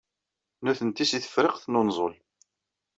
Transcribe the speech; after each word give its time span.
Nitenti 0.63 1.05
seg 1.07 1.21
Tefriqt 1.23 1.63
n 1.67 1.79
Unẓul. 1.79 2.13